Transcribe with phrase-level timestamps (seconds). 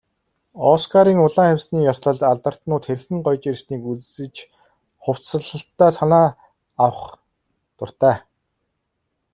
[0.73, 4.35] Оскарын улаан хивсний ёслолд алдартнууд хэрхэн гоёж ирснийг үзэж,
[5.03, 6.27] хувцаслалтдаа санаа
[6.85, 6.99] авах
[7.77, 8.17] дуртай.